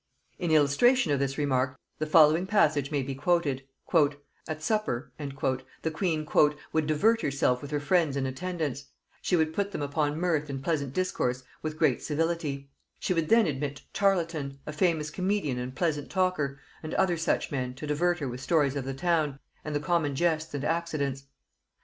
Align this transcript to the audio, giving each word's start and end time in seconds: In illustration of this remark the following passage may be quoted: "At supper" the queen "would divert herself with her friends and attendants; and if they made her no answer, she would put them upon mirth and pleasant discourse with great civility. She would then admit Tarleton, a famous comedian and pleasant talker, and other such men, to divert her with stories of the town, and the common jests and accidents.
In 0.39 0.49
illustration 0.49 1.11
of 1.11 1.19
this 1.19 1.37
remark 1.37 1.77
the 1.99 2.07
following 2.07 2.47
passage 2.47 2.89
may 2.89 3.03
be 3.03 3.13
quoted: 3.13 3.61
"At 4.47 4.63
supper" 4.63 5.11
the 5.19 5.91
queen 5.93 6.27
"would 6.73 6.87
divert 6.87 7.21
herself 7.21 7.61
with 7.61 7.69
her 7.69 7.79
friends 7.79 8.17
and 8.17 8.25
attendants; 8.25 8.79
and 8.81 8.81
if 8.85 8.89
they 8.89 8.97
made 8.97 8.97
her 8.97 8.97
no 8.97 9.21
answer, 9.21 9.21
she 9.21 9.35
would 9.35 9.53
put 9.53 9.71
them 9.71 9.81
upon 9.83 10.19
mirth 10.19 10.49
and 10.49 10.63
pleasant 10.63 10.93
discourse 10.93 11.43
with 11.61 11.77
great 11.77 12.01
civility. 12.01 12.71
She 12.99 13.13
would 13.13 13.29
then 13.29 13.45
admit 13.45 13.83
Tarleton, 13.93 14.57
a 14.65 14.73
famous 14.73 15.11
comedian 15.11 15.59
and 15.59 15.75
pleasant 15.75 16.09
talker, 16.09 16.59
and 16.81 16.95
other 16.95 17.15
such 17.15 17.51
men, 17.51 17.75
to 17.75 17.85
divert 17.85 18.17
her 18.17 18.27
with 18.27 18.41
stories 18.41 18.75
of 18.75 18.85
the 18.85 18.95
town, 18.95 19.37
and 19.63 19.75
the 19.75 19.79
common 19.79 20.15
jests 20.15 20.55
and 20.55 20.65
accidents. 20.65 21.25